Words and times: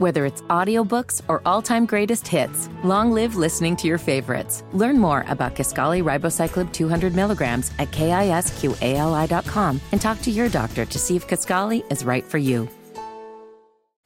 Whether 0.00 0.24
it's 0.24 0.40
audiobooks 0.48 1.20
or 1.28 1.42
all-time 1.44 1.84
greatest 1.84 2.26
hits, 2.26 2.70
long 2.82 3.12
live 3.12 3.36
listening 3.36 3.76
to 3.76 3.86
your 3.86 3.98
favorites. 3.98 4.64
Learn 4.72 4.98
more 4.98 5.26
about 5.28 5.54
Kisqali 5.54 6.02
Ribociclib 6.02 6.72
200 6.72 7.14
milligrams 7.14 7.70
at 7.78 7.90
kisqali.com 7.90 9.80
and 9.92 10.00
talk 10.00 10.22
to 10.22 10.30
your 10.30 10.48
doctor 10.48 10.86
to 10.86 10.98
see 10.98 11.16
if 11.16 11.28
Kisqali 11.28 11.84
is 11.92 12.02
right 12.02 12.24
for 12.24 12.38
you. 12.38 12.66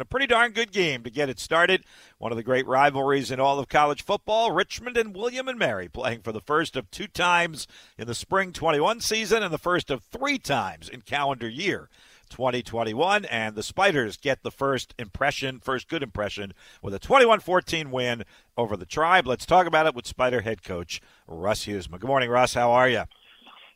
A 0.00 0.04
pretty 0.04 0.26
darn 0.26 0.50
good 0.50 0.72
game 0.72 1.04
to 1.04 1.10
get 1.10 1.28
it 1.28 1.38
started. 1.38 1.84
One 2.18 2.32
of 2.32 2.36
the 2.36 2.42
great 2.42 2.66
rivalries 2.66 3.30
in 3.30 3.38
all 3.38 3.60
of 3.60 3.68
college 3.68 4.02
football. 4.02 4.50
Richmond 4.50 4.96
and 4.96 5.14
William 5.14 5.46
and 5.46 5.56
Mary 5.56 5.88
playing 5.88 6.22
for 6.22 6.32
the 6.32 6.40
first 6.40 6.74
of 6.74 6.90
two 6.90 7.06
times 7.06 7.68
in 7.96 8.08
the 8.08 8.16
spring 8.16 8.52
21 8.52 8.98
season 8.98 9.44
and 9.44 9.54
the 9.54 9.58
first 9.58 9.92
of 9.92 10.02
three 10.02 10.40
times 10.40 10.88
in 10.88 11.02
calendar 11.02 11.48
year 11.48 11.88
2021. 12.34 13.24
And 13.26 13.54
the 13.54 13.62
Spiders 13.62 14.16
get 14.16 14.42
the 14.42 14.50
first 14.50 14.92
impression, 14.98 15.60
first 15.60 15.88
good 15.88 16.02
impression, 16.02 16.52
with 16.82 16.92
a 16.92 16.98
21 16.98 17.40
14 17.40 17.92
win 17.92 18.24
over 18.56 18.76
the 18.76 18.84
Tribe. 18.84 19.26
Let's 19.26 19.46
talk 19.46 19.68
about 19.68 19.86
it 19.86 19.94
with 19.94 20.06
Spider 20.06 20.40
head 20.40 20.64
coach 20.64 21.00
Russ 21.28 21.64
Huesman. 21.64 22.00
Good 22.00 22.08
morning, 22.08 22.28
Russ. 22.28 22.54
How 22.54 22.72
are 22.72 22.88
you? 22.88 23.04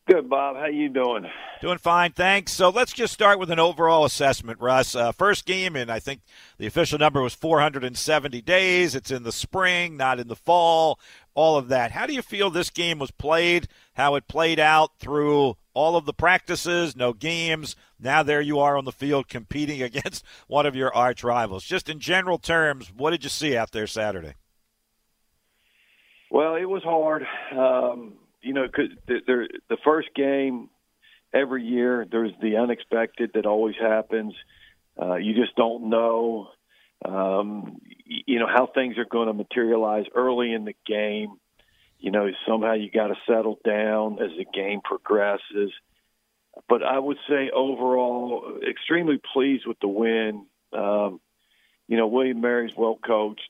Good, 0.08 0.28
Bob. 0.28 0.56
How 0.56 0.66
you 0.66 0.88
doing? 0.88 1.26
Doing 1.60 1.78
fine, 1.78 2.12
thanks. 2.12 2.52
So 2.52 2.70
let's 2.70 2.92
just 2.94 3.12
start 3.12 3.38
with 3.38 3.50
an 3.50 3.58
overall 3.60 4.06
assessment, 4.06 4.58
Russ. 4.58 4.96
Uh, 4.96 5.12
first 5.12 5.44
game, 5.44 5.76
and 5.76 5.90
I 5.90 5.98
think 5.98 6.22
the 6.56 6.66
official 6.66 6.98
number 6.98 7.20
was 7.20 7.34
470 7.34 8.40
days. 8.40 8.94
It's 8.94 9.10
in 9.10 9.22
the 9.22 9.32
spring, 9.32 9.96
not 9.96 10.18
in 10.18 10.28
the 10.28 10.36
fall. 10.36 10.98
All 11.34 11.56
of 11.56 11.68
that. 11.68 11.92
How 11.92 12.06
do 12.06 12.14
you 12.14 12.22
feel 12.22 12.48
this 12.48 12.70
game 12.70 12.98
was 12.98 13.10
played? 13.10 13.68
How 13.94 14.14
it 14.14 14.26
played 14.28 14.58
out 14.58 14.92
through 14.98 15.56
all 15.78 15.94
of 15.94 16.06
the 16.06 16.12
practices, 16.12 16.96
no 16.96 17.12
games. 17.12 17.76
Now 18.00 18.24
there 18.24 18.40
you 18.40 18.58
are 18.58 18.76
on 18.76 18.84
the 18.84 18.90
field 18.90 19.28
competing 19.28 19.80
against 19.90 20.24
one 20.48 20.66
of 20.66 20.74
your 20.74 20.92
arch 20.92 21.22
rivals. 21.22 21.62
Just 21.62 21.88
in 21.88 22.00
general 22.00 22.38
terms, 22.38 22.92
what 22.94 23.12
did 23.12 23.22
you 23.22 23.30
see 23.30 23.56
out 23.56 23.70
there 23.70 23.86
Saturday? 23.86 24.34
Well, 26.32 26.56
it 26.56 26.64
was 26.64 26.82
hard. 26.82 27.24
Um, 27.56 28.14
you 28.42 28.52
know, 28.54 28.66
cause 28.68 28.88
the, 29.06 29.48
the 29.68 29.76
first 29.84 30.08
game 30.16 30.68
every 31.32 31.64
year, 31.64 32.04
there's 32.10 32.32
the 32.42 32.56
unexpected 32.56 33.30
that 33.34 33.46
always 33.46 33.76
happens. 33.80 34.34
Uh, 35.00 35.14
you 35.14 35.32
just 35.32 35.54
don't 35.54 35.90
know, 35.90 36.48
um, 37.04 37.78
you 38.04 38.40
know, 38.40 38.48
how 38.52 38.66
things 38.66 38.98
are 38.98 39.04
going 39.04 39.28
to 39.28 39.32
materialize 39.32 40.06
early 40.12 40.52
in 40.52 40.64
the 40.64 40.74
game. 40.86 41.36
You 41.98 42.10
know, 42.10 42.28
somehow 42.46 42.74
you 42.74 42.90
got 42.90 43.08
to 43.08 43.16
settle 43.26 43.58
down 43.64 44.18
as 44.22 44.30
the 44.36 44.44
game 44.44 44.80
progresses. 44.82 45.72
But 46.68 46.82
I 46.82 46.98
would 46.98 47.18
say 47.28 47.50
overall, 47.54 48.58
extremely 48.68 49.20
pleased 49.32 49.66
with 49.66 49.78
the 49.80 49.88
win. 49.88 50.46
Um, 50.72 51.20
you 51.86 51.96
know, 51.96 52.06
William 52.06 52.40
Mary's 52.40 52.76
well 52.76 52.98
coached. 53.04 53.40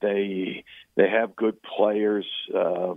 They 0.00 0.64
they 0.96 1.08
have 1.08 1.36
good 1.36 1.56
players. 1.62 2.26
Uh, 2.54 2.94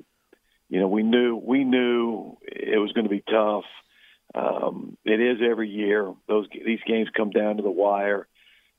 you 0.70 0.80
know, 0.80 0.88
we 0.88 1.04
knew 1.04 1.36
we 1.36 1.64
knew 1.64 2.38
it 2.42 2.80
was 2.80 2.92
going 2.94 3.06
to 3.06 3.10
be 3.10 3.24
tough. 3.30 3.66
Um, 4.36 4.98
it 5.06 5.20
is 5.20 5.38
every 5.48 5.70
year. 5.70 6.14
Those 6.28 6.48
these 6.54 6.80
games 6.88 7.10
come 7.16 7.30
down 7.30 7.58
to 7.58 7.64
the 7.64 7.72
wire. 7.72 8.28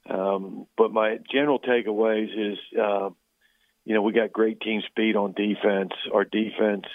Um, 0.09 0.67
but 0.77 0.93
my 0.93 1.19
general 1.33 1.59
takeaways 1.59 2.53
is, 2.53 2.59
uh, 2.79 3.11
you 3.85 3.95
know, 3.95 4.03
we 4.03 4.13
got 4.13 4.33
great 4.33 4.61
team 4.61 4.83
speed 4.87 5.17
on 5.17 5.33
defense. 5.33 5.93
Our 6.13 6.25
defense 6.25 6.87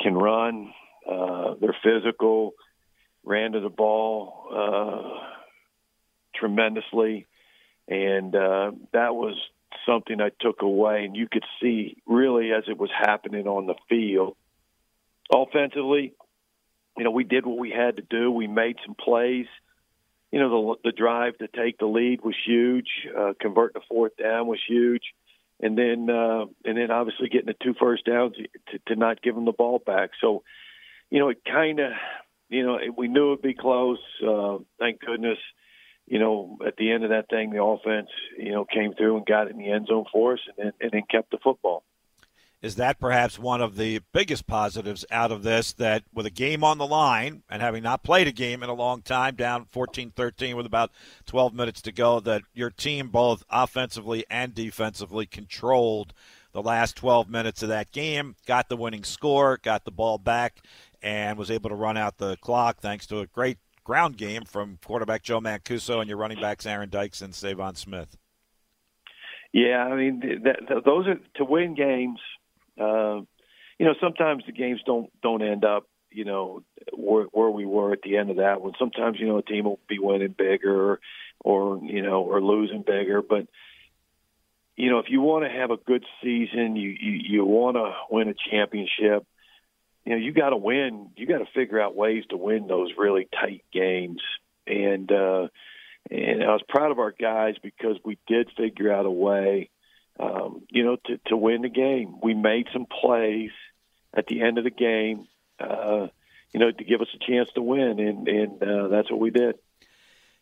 can 0.00 0.14
run. 0.14 0.72
Uh, 1.08 1.54
they're 1.60 1.76
physical. 1.82 2.54
Ran 3.24 3.52
to 3.52 3.60
the 3.60 3.70
ball 3.70 4.48
uh, 4.52 5.26
tremendously, 6.34 7.26
and 7.88 8.34
uh, 8.34 8.72
that 8.92 9.14
was 9.14 9.34
something 9.86 10.20
I 10.20 10.30
took 10.40 10.60
away, 10.60 11.04
and 11.04 11.16
you 11.16 11.26
could 11.30 11.44
see 11.60 11.96
really 12.06 12.52
as 12.52 12.64
it 12.68 12.78
was 12.78 12.90
happening 12.94 13.46
on 13.46 13.66
the 13.66 13.76
field. 13.88 14.36
Offensively, 15.32 16.12
you 16.98 17.04
know, 17.04 17.10
we 17.10 17.24
did 17.24 17.46
what 17.46 17.58
we 17.58 17.70
had 17.70 17.96
to 17.96 18.02
do. 18.02 18.30
We 18.30 18.46
made 18.46 18.76
some 18.84 18.94
plays. 18.94 19.46
You 20.30 20.40
know, 20.40 20.76
the 20.82 20.90
the 20.90 20.92
drive 20.92 21.38
to 21.38 21.48
take 21.48 21.78
the 21.78 21.86
lead 21.86 22.20
was 22.22 22.34
huge. 22.44 22.88
Uh, 23.16 23.32
converting 23.40 23.80
the 23.80 23.86
fourth 23.88 24.16
down 24.16 24.46
was 24.46 24.60
huge, 24.68 25.02
and 25.60 25.78
then 25.78 26.08
uh, 26.10 26.46
and 26.64 26.76
then 26.76 26.90
obviously 26.90 27.28
getting 27.28 27.46
the 27.46 27.64
two 27.64 27.74
first 27.78 28.04
downs 28.04 28.34
to, 28.70 28.78
to 28.88 28.96
not 28.96 29.22
give 29.22 29.34
them 29.34 29.44
the 29.44 29.52
ball 29.52 29.80
back. 29.84 30.10
So, 30.20 30.42
you 31.10 31.18
know, 31.18 31.28
it 31.28 31.42
kind 31.44 31.80
of, 31.80 31.92
you 32.48 32.64
know, 32.64 32.78
we 32.96 33.08
knew 33.08 33.32
it'd 33.32 33.42
be 33.42 33.54
close. 33.54 33.98
Uh, 34.26 34.58
thank 34.78 35.00
goodness 35.00 35.38
you 36.06 36.18
know, 36.18 36.58
at 36.66 36.76
the 36.76 36.92
end 36.92 37.04
of 37.04 37.10
that 37.10 37.28
thing, 37.30 37.50
the 37.50 37.62
offense, 37.62 38.10
you 38.38 38.52
know, 38.52 38.64
came 38.64 38.94
through 38.94 39.16
and 39.16 39.26
got 39.26 39.46
it 39.46 39.52
in 39.52 39.58
the 39.58 39.70
end 39.70 39.86
zone 39.86 40.04
for 40.12 40.34
us, 40.34 40.40
and 40.46 40.66
then, 40.66 40.72
and 40.80 40.90
then 40.92 41.02
kept 41.10 41.30
the 41.30 41.38
football. 41.42 41.82
Is 42.64 42.76
that 42.76 42.98
perhaps 42.98 43.38
one 43.38 43.60
of 43.60 43.76
the 43.76 44.00
biggest 44.14 44.46
positives 44.46 45.04
out 45.10 45.30
of 45.30 45.42
this? 45.42 45.74
That 45.74 46.04
with 46.14 46.24
a 46.24 46.30
game 46.30 46.64
on 46.64 46.78
the 46.78 46.86
line 46.86 47.42
and 47.50 47.60
having 47.60 47.82
not 47.82 48.02
played 48.02 48.26
a 48.26 48.32
game 48.32 48.62
in 48.62 48.70
a 48.70 48.74
long 48.74 49.02
time, 49.02 49.34
down 49.34 49.66
14-13 49.66 50.56
with 50.56 50.64
about 50.64 50.90
12 51.26 51.52
minutes 51.52 51.82
to 51.82 51.92
go, 51.92 52.20
that 52.20 52.40
your 52.54 52.70
team, 52.70 53.08
both 53.08 53.44
offensively 53.50 54.24
and 54.30 54.54
defensively, 54.54 55.26
controlled 55.26 56.14
the 56.52 56.62
last 56.62 56.96
12 56.96 57.28
minutes 57.28 57.62
of 57.62 57.68
that 57.68 57.92
game, 57.92 58.34
got 58.46 58.70
the 58.70 58.78
winning 58.78 59.04
score, 59.04 59.58
got 59.62 59.84
the 59.84 59.90
ball 59.90 60.16
back, 60.16 60.62
and 61.02 61.36
was 61.36 61.50
able 61.50 61.68
to 61.68 61.76
run 61.76 61.98
out 61.98 62.16
the 62.16 62.38
clock 62.38 62.78
thanks 62.80 63.06
to 63.08 63.20
a 63.20 63.26
great 63.26 63.58
ground 63.84 64.16
game 64.16 64.46
from 64.46 64.78
quarterback 64.82 65.22
Joe 65.22 65.38
Mancuso 65.38 66.00
and 66.00 66.08
your 66.08 66.16
running 66.16 66.40
backs 66.40 66.64
Aaron 66.64 66.88
Dykes 66.88 67.20
and 67.20 67.34
Savon 67.34 67.74
Smith. 67.74 68.16
Yeah, 69.52 69.84
I 69.84 69.94
mean 69.94 70.42
those 70.84 71.06
are 71.06 71.20
to 71.36 71.44
win 71.44 71.74
games. 71.74 72.18
Uh, 72.78 73.22
you 73.78 73.86
know, 73.86 73.94
sometimes 74.00 74.44
the 74.46 74.52
games 74.52 74.80
don't 74.86 75.10
don't 75.22 75.42
end 75.42 75.64
up 75.64 75.86
you 76.10 76.24
know 76.24 76.62
where, 76.92 77.24
where 77.24 77.50
we 77.50 77.66
were 77.66 77.92
at 77.92 78.02
the 78.02 78.16
end 78.16 78.30
of 78.30 78.36
that 78.36 78.60
one. 78.60 78.72
Sometimes 78.78 79.18
you 79.18 79.26
know 79.26 79.38
a 79.38 79.42
team 79.42 79.64
will 79.64 79.80
be 79.88 79.98
winning 79.98 80.34
bigger, 80.36 80.92
or, 80.92 81.00
or 81.40 81.80
you 81.82 82.02
know, 82.02 82.22
or 82.22 82.40
losing 82.40 82.82
bigger. 82.82 83.22
But 83.22 83.46
you 84.76 84.90
know, 84.90 84.98
if 84.98 85.06
you 85.08 85.20
want 85.20 85.44
to 85.44 85.50
have 85.50 85.70
a 85.70 85.76
good 85.76 86.04
season, 86.22 86.76
you 86.76 86.90
you, 86.90 87.12
you 87.28 87.44
want 87.44 87.76
to 87.76 87.92
win 88.10 88.28
a 88.28 88.34
championship 88.50 89.26
you 90.04 90.12
know, 90.12 90.18
you 90.18 90.32
got 90.32 90.50
to 90.50 90.56
win. 90.56 91.10
You 91.16 91.26
got 91.26 91.38
to 91.38 91.46
figure 91.54 91.80
out 91.80 91.96
ways 91.96 92.24
to 92.30 92.36
win 92.36 92.66
those 92.66 92.90
really 92.96 93.26
tight 93.32 93.64
games. 93.72 94.20
And 94.66 95.10
uh, 95.10 95.48
and 96.10 96.42
I 96.42 96.52
was 96.52 96.62
proud 96.68 96.90
of 96.90 96.98
our 96.98 97.12
guys 97.12 97.54
because 97.62 97.96
we 98.04 98.18
did 98.26 98.50
figure 98.56 98.92
out 98.92 99.06
a 99.06 99.10
way, 99.10 99.70
um, 100.18 100.62
you 100.70 100.84
know, 100.84 100.96
to 101.06 101.18
to 101.26 101.36
win 101.36 101.62
the 101.62 101.68
game. 101.68 102.16
We 102.22 102.34
made 102.34 102.68
some 102.72 102.86
plays 102.86 103.50
at 104.16 104.26
the 104.26 104.42
end 104.42 104.58
of 104.58 104.64
the 104.64 104.70
game, 104.70 105.26
uh, 105.58 106.08
you 106.52 106.60
know, 106.60 106.70
to 106.70 106.84
give 106.84 107.00
us 107.00 107.08
a 107.14 107.30
chance 107.30 107.48
to 107.54 107.62
win, 107.62 107.98
and 107.98 108.28
and 108.28 108.62
uh, 108.62 108.88
that's 108.88 109.10
what 109.10 109.20
we 109.20 109.30
did. 109.30 109.56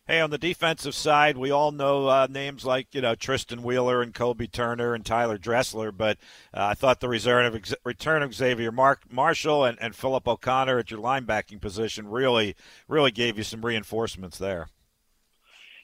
Hey, 0.05 0.19
on 0.19 0.31
the 0.31 0.37
defensive 0.37 0.95
side, 0.95 1.37
we 1.37 1.49
all 1.49 1.71
know 1.71 2.07
uh, 2.07 2.27
names 2.29 2.65
like 2.65 2.93
you 2.93 2.99
know 2.99 3.15
Tristan 3.15 3.63
Wheeler 3.63 4.01
and 4.01 4.13
Kobe 4.13 4.47
Turner 4.47 4.93
and 4.93 5.05
Tyler 5.05 5.37
Dressler, 5.37 5.93
but 5.93 6.17
uh, 6.53 6.65
I 6.65 6.73
thought 6.73 6.99
the 6.99 7.07
return 7.07 7.45
of 7.45 7.73
return 7.85 8.21
of 8.21 8.35
Xavier 8.35 8.71
Mark, 8.71 9.09
Marshall 9.09 9.63
and, 9.63 9.77
and 9.79 9.95
Philip 9.95 10.27
O'Connor 10.27 10.77
at 10.77 10.91
your 10.91 10.99
linebacking 10.99 11.61
position 11.61 12.09
really 12.09 12.53
really 12.89 13.11
gave 13.11 13.37
you 13.37 13.45
some 13.45 13.65
reinforcements 13.65 14.37
there. 14.37 14.67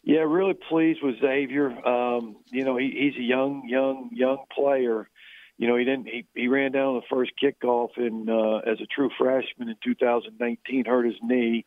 Yeah, 0.04 0.20
really 0.20 0.54
pleased 0.54 1.02
with 1.04 1.20
Xavier. 1.20 1.70
Um, 1.86 2.38
you 2.52 2.64
know, 2.64 2.78
he, 2.78 2.92
he's 2.92 3.20
a 3.20 3.26
young, 3.26 3.68
young, 3.68 4.10
young 4.14 4.44
player. 4.54 5.10
You 5.58 5.68
know, 5.68 5.76
he 5.76 5.84
didn't. 5.84 6.08
He, 6.08 6.26
he 6.34 6.48
ran 6.48 6.72
down 6.72 6.96
the 6.96 7.02
first 7.10 7.32
kickoff 7.42 7.98
in 7.98 8.30
uh, 8.30 8.70
as 8.70 8.80
a 8.82 8.86
true 8.86 9.10
freshman 9.18 9.70
in 9.70 9.76
2019, 9.84 10.86
hurt 10.86 11.06
his 11.06 11.16
knee 11.22 11.66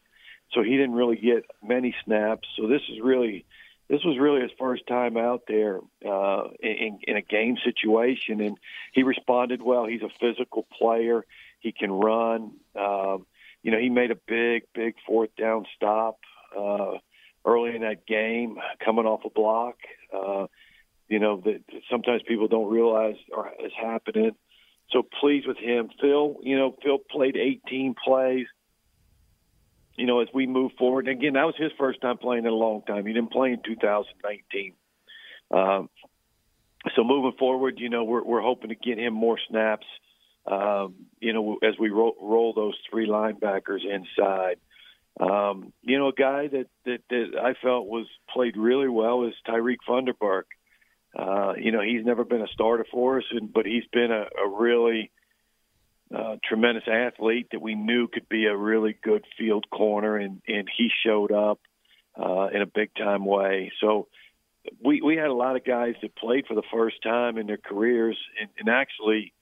so 0.53 0.62
he 0.62 0.72
didn't 0.76 0.94
really 0.94 1.16
get 1.16 1.44
many 1.62 1.94
snaps. 2.04 2.48
So 2.56 2.69
this 2.69 2.82
is 2.91 3.00
really 3.03 3.44
this 3.88 4.04
was 4.04 4.19
really 4.19 4.41
his 4.41 4.50
first 4.59 4.87
time 4.87 5.16
out 5.16 5.42
there 5.48 5.81
uh, 6.06 6.45
in, 6.62 6.98
in 7.03 7.16
a 7.16 7.22
game 7.22 7.56
situation, 7.62 8.41
and 8.41 8.56
he 8.92 9.03
responded 9.03 9.60
well. 9.60 9.86
He's 9.86 10.03
a 10.03 10.09
physical 10.21 10.66
player. 10.78 11.27
He 11.60 11.72
can 11.72 11.91
run. 11.91 12.53
Um, 12.78 13.27
you 13.62 13.71
know, 13.71 13.78
he 13.78 13.91
made 13.91 14.10
a 14.10 14.18
big, 14.27 14.62
big 14.74 14.95
fourth 15.06 15.30
down 15.36 15.66
stop 15.77 16.16
uh, 16.59 16.95
early 17.44 17.74
in 17.74 17.83
that 17.83 18.06
game, 18.06 18.56
coming 18.84 19.06
off 19.06 19.24
a 19.24 19.30
block. 19.30 19.77
Uh, 20.12 20.47
you 21.09 21.18
know 21.18 21.41
that 21.44 21.62
sometimes 21.91 22.22
people 22.27 22.48
don't 22.48 22.71
realize 22.71 23.16
is 23.65 23.72
happening. 23.80 24.33
So 24.91 25.03
pleased 25.21 25.47
with 25.47 25.59
him. 25.59 25.91
Phil, 26.00 26.36
you 26.42 26.56
know, 26.56 26.77
Phil 26.83 26.98
played 26.98 27.36
18 27.36 27.94
plays 28.04 28.47
you 29.97 30.06
know, 30.06 30.21
as 30.21 30.28
we 30.33 30.47
move 30.47 30.72
forward. 30.78 31.06
And 31.06 31.18
again, 31.18 31.34
that 31.34 31.44
was 31.44 31.54
his 31.56 31.72
first 31.78 32.00
time 32.00 32.18
playing 32.18 32.44
in 32.44 32.50
a 32.50 32.56
long 32.56 32.83
time. 32.83 33.06
He 33.06 33.12
didn't 33.12 33.33
play 33.33 33.53
in 33.53 33.60
2019. 33.62 34.72
Um, 35.50 35.91
so 36.97 37.04
moving 37.04 37.39
forward, 37.39 37.78
you 37.78 37.89
know, 37.89 38.04
we're 38.04 38.24
we're 38.24 38.41
hoping 38.41 38.71
to 38.71 38.74
get 38.74 38.98
him 38.98 39.15
more 39.15 39.39
snaps. 39.48 39.86
Um, 40.47 41.06
you 41.21 41.33
know, 41.33 41.59
as 41.62 41.74
we 41.78 41.91
roll, 41.91 42.16
roll 42.21 42.53
those 42.53 42.74
three 42.91 43.06
linebackers 43.06 43.84
inside. 43.84 44.56
Um, 45.20 45.72
you 45.82 45.98
know, 45.98 46.09
a 46.09 46.12
guy 46.12 46.48
that, 46.48 46.66
that 46.86 46.98
that 47.10 47.26
I 47.41 47.54
felt 47.62 47.86
was 47.86 48.06
played 48.32 48.56
really 48.56 48.88
well 48.88 49.24
is 49.24 49.34
Tyreek 49.47 49.76
Funderburk. 49.88 50.44
Uh, 51.16 51.53
you 51.59 51.70
know, 51.70 51.82
he's 51.82 52.04
never 52.04 52.24
been 52.24 52.41
a 52.41 52.48
starter 52.48 52.86
for 52.91 53.18
us, 53.18 53.24
and, 53.30 53.53
but 53.53 53.66
he's 53.66 53.84
been 53.92 54.10
a, 54.10 54.22
a 54.22 54.48
really 54.48 55.10
uh, 56.14 56.36
tremendous 56.42 56.84
athlete 56.86 57.48
that 57.53 57.60
we 57.60 57.74
knew 57.74 58.09
could 58.09 58.28
be 58.28 58.47
a 58.47 58.56
really 58.56 58.97
good 59.03 59.24
field 59.38 59.66
corner, 59.70 60.16
and, 60.16 60.41
and 60.48 60.68
he 60.74 60.88
showed 61.04 61.30
up 61.30 61.60
uh, 62.18 62.48
in 62.53 62.62
a 62.62 62.66
big 62.66 62.94
time 62.94 63.26
way. 63.26 63.70
So 63.80 64.08
we 64.82 65.03
we 65.03 65.16
had 65.16 65.26
a 65.26 65.34
lot 65.34 65.56
of 65.56 65.65
guys 65.65 65.94
that 66.03 66.16
played 66.16 66.47
for 66.47 66.54
the 66.54 66.62
first 66.72 67.03
time 67.03 67.36
in 67.36 67.47
their 67.47 67.58
careers, 67.58 68.18
and, 68.41 68.48
and 68.58 68.68
actually, 68.68 69.34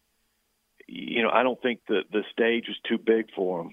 you 0.86 1.22
know, 1.22 1.30
I 1.30 1.42
don't 1.42 1.60
think 1.60 1.80
the 1.88 2.02
the 2.10 2.24
stage 2.32 2.66
was 2.68 2.78
too 2.88 2.98
big 2.98 3.26
for 3.36 3.62
them. 3.62 3.72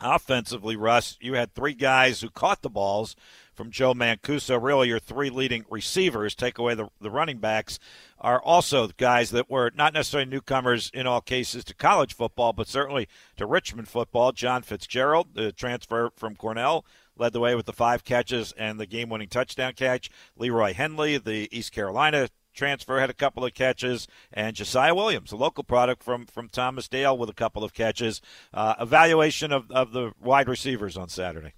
Offensively, 0.00 0.76
Russ, 0.76 1.16
you 1.20 1.34
had 1.34 1.54
three 1.54 1.74
guys 1.74 2.20
who 2.20 2.30
caught 2.30 2.62
the 2.62 2.70
balls 2.70 3.16
from 3.52 3.72
Joe 3.72 3.94
Mancuso. 3.94 4.62
Really, 4.62 4.88
your 4.88 5.00
three 5.00 5.28
leading 5.28 5.64
receivers, 5.68 6.36
take 6.36 6.58
away 6.58 6.74
the, 6.74 6.88
the 7.00 7.10
running 7.10 7.38
backs, 7.38 7.80
are 8.20 8.40
also 8.40 8.88
guys 8.96 9.30
that 9.30 9.50
were 9.50 9.72
not 9.74 9.92
necessarily 9.92 10.30
newcomers 10.30 10.90
in 10.94 11.08
all 11.08 11.20
cases 11.20 11.64
to 11.64 11.74
college 11.74 12.14
football, 12.14 12.52
but 12.52 12.68
certainly 12.68 13.08
to 13.36 13.46
Richmond 13.46 13.88
football. 13.88 14.30
John 14.30 14.62
Fitzgerald, 14.62 15.34
the 15.34 15.50
transfer 15.50 16.10
from 16.14 16.36
Cornell, 16.36 16.84
led 17.16 17.32
the 17.32 17.40
way 17.40 17.56
with 17.56 17.66
the 17.66 17.72
five 17.72 18.04
catches 18.04 18.52
and 18.52 18.78
the 18.78 18.86
game 18.86 19.08
winning 19.08 19.28
touchdown 19.28 19.72
catch. 19.72 20.08
Leroy 20.36 20.74
Henley, 20.74 21.18
the 21.18 21.48
East 21.50 21.72
Carolina 21.72 22.28
transfer 22.58 22.98
had 23.00 23.08
a 23.08 23.14
couple 23.14 23.44
of 23.44 23.54
catches, 23.54 24.08
and 24.32 24.54
Josiah 24.56 24.94
Williams, 24.94 25.32
a 25.32 25.36
local 25.36 25.64
product 25.64 26.02
from 26.02 26.26
from 26.26 26.48
Thomas 26.48 26.88
Dale, 26.88 27.16
with 27.16 27.30
a 27.30 27.34
couple 27.34 27.64
of 27.64 27.72
catches. 27.72 28.20
Uh, 28.52 28.74
evaluation 28.80 29.52
of, 29.52 29.70
of 29.70 29.92
the 29.92 30.12
wide 30.20 30.48
receivers 30.48 30.96
on 30.96 31.08
Saturday. 31.08 31.54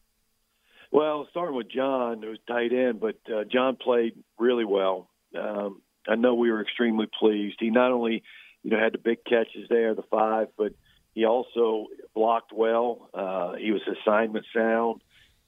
Well, 0.93 1.27
starting 1.31 1.57
with 1.57 1.71
John, 1.71 2.23
who's 2.23 2.41
tight 2.47 2.73
end, 2.73 3.01
but 3.01 3.17
uh, 3.33 3.45
John 3.45 3.77
played 3.77 4.15
really 4.39 4.65
well. 4.65 5.09
Um, 5.39 5.81
I 6.09 6.17
know 6.17 6.35
we 6.35 6.51
were 6.51 6.61
extremely 6.61 7.07
pleased. 7.19 7.57
He 7.61 7.71
not 7.71 7.93
only, 7.93 8.23
you 8.63 8.71
know, 8.71 8.79
had 8.79 8.93
the 8.93 8.99
big 8.99 9.25
catches 9.25 9.69
there, 9.69 9.95
the 9.95 10.03
five, 10.11 10.49
but 10.59 10.73
he 11.15 11.25
also 11.25 11.87
blocked 12.15 12.53
well. 12.53 13.09
Uh, 13.15 13.53
he 13.55 13.71
was 13.71 13.83
assignment 13.87 14.45
sound. 14.55 15.03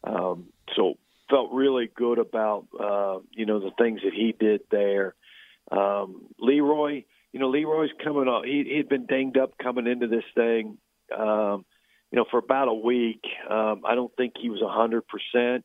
Um, 0.04 0.46
so 0.76 0.94
felt 1.32 1.50
really 1.52 1.90
good 1.94 2.18
about 2.18 2.66
uh, 2.78 3.18
you 3.32 3.46
know 3.46 3.58
the 3.58 3.70
things 3.78 4.00
that 4.04 4.12
he 4.12 4.34
did 4.38 4.60
there. 4.70 5.14
Um, 5.70 6.26
Leroy, 6.38 7.04
you 7.32 7.40
know, 7.40 7.48
Leroy's 7.48 7.90
coming 8.02 8.28
up. 8.28 8.44
He 8.44 8.64
he'd 8.76 8.88
been 8.88 9.06
dinged 9.06 9.38
up 9.38 9.56
coming 9.58 9.86
into 9.86 10.06
this 10.06 10.24
thing, 10.34 10.78
um, 11.16 11.64
you 12.10 12.16
know, 12.16 12.26
for 12.30 12.38
about 12.38 12.68
a 12.68 12.74
week. 12.74 13.22
Um, 13.48 13.82
I 13.86 13.94
don't 13.94 14.14
think 14.16 14.34
he 14.40 14.50
was 14.50 14.62
a 14.62 14.68
hundred 14.68 15.04
percent. 15.06 15.64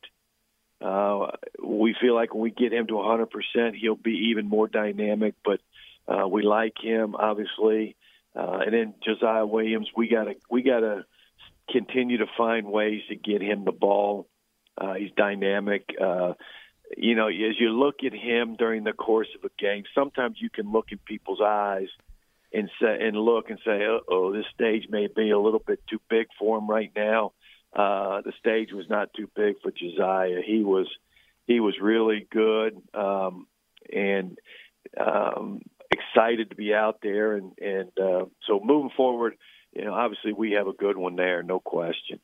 Uh, 0.79 1.31
we 1.63 1.95
feel 1.99 2.13
like 2.13 2.33
when 2.33 2.43
we 2.43 2.51
get 2.51 2.71
him 2.71 2.87
to 2.87 2.99
a 2.99 3.09
hundred 3.09 3.29
percent, 3.31 3.75
he'll 3.75 3.95
be 3.95 4.29
even 4.31 4.47
more 4.47 4.67
dynamic. 4.67 5.35
But 5.43 5.59
uh, 6.07 6.27
we 6.27 6.43
like 6.43 6.75
him, 6.81 7.15
obviously. 7.15 7.95
Uh, 8.35 8.59
and 8.65 8.73
then 8.73 8.93
Josiah 9.03 9.45
Williams, 9.45 9.89
we 9.95 10.07
gotta 10.07 10.35
we 10.49 10.61
gotta 10.61 11.05
continue 11.71 12.17
to 12.17 12.27
find 12.37 12.67
ways 12.67 13.01
to 13.09 13.15
get 13.15 13.41
him 13.41 13.65
the 13.65 13.71
ball. 13.71 14.27
Uh, 14.77 14.93
he's 14.93 15.11
dynamic. 15.17 15.89
Uh, 15.99 16.33
you 16.95 17.15
know, 17.15 17.27
as 17.27 17.59
you 17.59 17.69
look 17.69 18.03
at 18.05 18.13
him 18.13 18.55
during 18.55 18.83
the 18.83 18.93
course 18.93 19.27
of 19.35 19.43
a 19.43 19.61
game, 19.61 19.83
sometimes 19.93 20.37
you 20.39 20.49
can 20.49 20.71
look 20.71 20.91
in 20.91 20.99
people's 20.99 21.41
eyes 21.41 21.89
and 22.53 22.69
say 22.81 22.97
and 23.01 23.17
look 23.17 23.49
and 23.49 23.59
say, 23.65 23.85
"Oh, 24.07 24.31
this 24.31 24.45
stage 24.53 24.87
may 24.89 25.07
be 25.07 25.31
a 25.31 25.39
little 25.39 25.61
bit 25.65 25.79
too 25.87 25.99
big 26.09 26.27
for 26.39 26.57
him 26.57 26.69
right 26.69 26.91
now." 26.95 27.33
Uh, 27.73 28.21
the 28.21 28.33
stage 28.39 28.71
was 28.71 28.89
not 28.89 29.13
too 29.13 29.29
big 29.35 29.55
for 29.61 29.71
Josiah. 29.71 30.41
He 30.45 30.63
was 30.63 30.87
he 31.45 31.59
was 31.59 31.75
really 31.81 32.25
good 32.31 32.81
um, 32.93 33.47
and 33.91 34.37
um, 34.99 35.61
excited 35.91 36.49
to 36.49 36.55
be 36.55 36.73
out 36.73 36.99
there, 37.01 37.33
and 37.33 37.51
and 37.59 37.91
uh, 37.99 38.25
so 38.47 38.61
moving 38.63 38.91
forward, 38.95 39.35
you 39.73 39.83
know, 39.83 39.93
obviously 39.93 40.33
we 40.33 40.53
have 40.53 40.67
a 40.67 40.73
good 40.73 40.97
one 40.97 41.15
there, 41.15 41.43
no 41.43 41.59
question. 41.59 42.19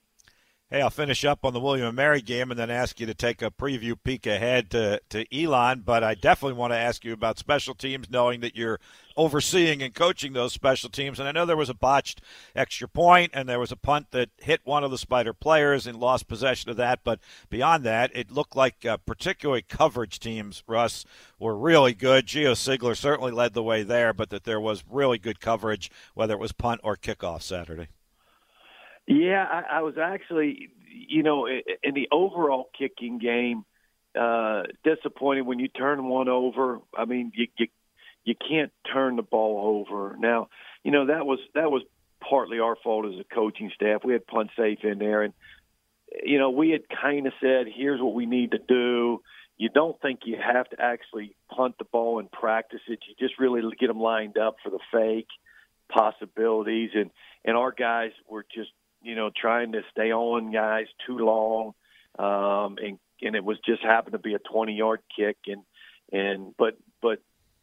Hey, 0.73 0.81
I'll 0.81 0.89
finish 0.89 1.23
up 1.23 1.45
on 1.45 1.53
the 1.53 1.59
William 1.59 1.85
and 1.85 1.95
Mary 1.95 2.19
game 2.19 2.49
and 2.49 2.59
then 2.59 2.71
ask 2.71 2.99
you 2.99 3.05
to 3.05 3.13
take 3.13 3.43
a 3.43 3.51
preview 3.51 3.95
peek 4.03 4.25
ahead 4.25 4.71
to, 4.71 4.99
to 5.09 5.23
Elon. 5.31 5.81
But 5.81 6.03
I 6.03 6.15
definitely 6.15 6.57
want 6.57 6.73
to 6.73 6.79
ask 6.79 7.05
you 7.05 7.13
about 7.13 7.37
special 7.37 7.75
teams, 7.75 8.09
knowing 8.09 8.39
that 8.39 8.55
you're 8.55 8.79
overseeing 9.15 9.83
and 9.83 9.93
coaching 9.93 10.33
those 10.33 10.51
special 10.51 10.89
teams. 10.89 11.19
And 11.19 11.29
I 11.29 11.31
know 11.31 11.45
there 11.45 11.55
was 11.55 11.69
a 11.69 11.75
botched 11.75 12.23
extra 12.55 12.87
point 12.87 13.33
and 13.35 13.47
there 13.47 13.59
was 13.59 13.71
a 13.71 13.75
punt 13.75 14.07
that 14.13 14.31
hit 14.37 14.61
one 14.63 14.83
of 14.83 14.89
the 14.89 14.97
Spider 14.97 15.31
players 15.31 15.85
and 15.85 15.99
lost 15.99 16.27
possession 16.27 16.71
of 16.71 16.77
that. 16.77 17.01
But 17.03 17.19
beyond 17.51 17.83
that, 17.83 18.09
it 18.15 18.31
looked 18.31 18.55
like 18.55 18.83
uh, 18.83 18.97
particularly 18.97 19.61
coverage 19.61 20.17
teams, 20.17 20.63
Russ, 20.65 21.05
were 21.37 21.55
really 21.55 21.93
good. 21.93 22.25
Geo 22.25 22.53
Sigler 22.53 22.97
certainly 22.97 23.31
led 23.31 23.53
the 23.53 23.61
way 23.61 23.83
there, 23.83 24.11
but 24.11 24.31
that 24.31 24.43
there 24.43 24.59
was 24.59 24.83
really 24.89 25.19
good 25.19 25.39
coverage, 25.39 25.91
whether 26.15 26.33
it 26.33 26.39
was 26.39 26.51
punt 26.51 26.81
or 26.83 26.97
kickoff 26.97 27.43
Saturday. 27.43 27.89
Yeah, 29.07 29.45
I, 29.49 29.77
I 29.77 29.81
was 29.81 29.95
actually, 29.97 30.69
you 30.89 31.23
know, 31.23 31.47
in 31.47 31.93
the 31.93 32.07
overall 32.11 32.69
kicking 32.77 33.19
game, 33.19 33.65
uh, 34.19 34.63
disappointed 34.83 35.41
when 35.41 35.59
you 35.59 35.67
turn 35.67 36.07
one 36.07 36.29
over. 36.29 36.79
I 36.95 37.05
mean, 37.05 37.31
you, 37.35 37.47
you 37.57 37.67
you 38.23 38.35
can't 38.35 38.71
turn 38.91 39.15
the 39.17 39.23
ball 39.23 39.85
over. 39.85 40.15
Now, 40.17 40.49
you 40.83 40.91
know 40.91 41.07
that 41.07 41.25
was 41.25 41.39
that 41.55 41.71
was 41.71 41.83
partly 42.21 42.59
our 42.59 42.77
fault 42.83 43.05
as 43.05 43.19
a 43.19 43.35
coaching 43.35 43.71
staff. 43.75 44.01
We 44.03 44.13
had 44.13 44.25
punt 44.25 44.51
safe 44.55 44.79
in 44.83 44.99
there, 44.99 45.23
and 45.23 45.33
you 46.23 46.39
know 46.39 46.51
we 46.51 46.69
had 46.69 46.83
kind 46.89 47.27
of 47.27 47.33
said, 47.41 47.67
"Here's 47.73 48.01
what 48.01 48.13
we 48.13 48.25
need 48.25 48.51
to 48.51 48.59
do." 48.59 49.21
You 49.57 49.69
don't 49.69 49.99
think 50.01 50.21
you 50.25 50.37
have 50.37 50.69
to 50.69 50.81
actually 50.81 51.35
punt 51.49 51.75
the 51.77 51.85
ball 51.85 52.19
and 52.19 52.31
practice 52.31 52.81
it. 52.87 52.99
You 53.07 53.15
just 53.19 53.39
really 53.39 53.61
get 53.79 53.87
them 53.87 53.99
lined 53.99 54.37
up 54.37 54.55
for 54.63 54.69
the 54.69 54.79
fake 54.91 55.27
possibilities, 55.89 56.91
and 56.95 57.11
and 57.43 57.57
our 57.57 57.71
guys 57.71 58.11
were 58.27 58.45
just 58.53 58.71
you 59.03 59.15
know, 59.15 59.29
trying 59.35 59.73
to 59.73 59.81
stay 59.91 60.11
on 60.11 60.51
guys 60.51 60.87
too 61.05 61.17
long, 61.17 61.73
um, 62.17 62.77
and 62.81 62.97
and 63.21 63.35
it 63.35 63.43
was 63.43 63.57
just 63.65 63.83
happened 63.83 64.13
to 64.13 64.19
be 64.19 64.33
a 64.33 64.39
20 64.39 64.73
yard 64.73 65.01
kick, 65.15 65.37
and 65.47 65.63
and 66.11 66.55
but 66.57 66.77
but 67.01 67.19